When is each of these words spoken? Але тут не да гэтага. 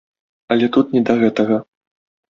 Але 0.55 0.69
тут 0.77 0.97
не 0.97 1.03
да 1.09 1.19
гэтага. 1.25 1.63